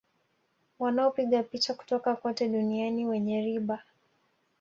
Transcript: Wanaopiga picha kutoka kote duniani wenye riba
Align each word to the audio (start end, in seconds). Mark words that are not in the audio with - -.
Wanaopiga 0.79 1.43
picha 1.43 1.73
kutoka 1.73 2.15
kote 2.15 2.47
duniani 2.49 3.05
wenye 3.05 3.41
riba 3.41 3.83